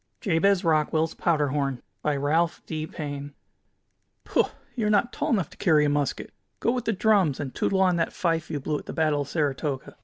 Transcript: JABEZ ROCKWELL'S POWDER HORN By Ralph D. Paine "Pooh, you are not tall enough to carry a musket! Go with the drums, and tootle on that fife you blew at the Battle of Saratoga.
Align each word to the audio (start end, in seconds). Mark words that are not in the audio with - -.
JABEZ 0.21 0.63
ROCKWELL'S 0.65 1.13
POWDER 1.13 1.49
HORN 1.49 1.83
By 2.01 2.15
Ralph 2.15 2.63
D. 2.65 2.87
Paine 2.87 3.35
"Pooh, 4.23 4.45
you 4.75 4.87
are 4.87 4.89
not 4.89 5.13
tall 5.13 5.29
enough 5.29 5.51
to 5.51 5.57
carry 5.57 5.85
a 5.85 5.89
musket! 5.89 6.33
Go 6.59 6.71
with 6.71 6.85
the 6.85 6.91
drums, 6.91 7.39
and 7.39 7.53
tootle 7.53 7.81
on 7.81 7.97
that 7.97 8.11
fife 8.11 8.49
you 8.49 8.59
blew 8.59 8.79
at 8.79 8.87
the 8.87 8.93
Battle 8.93 9.21
of 9.21 9.27
Saratoga. 9.29 9.95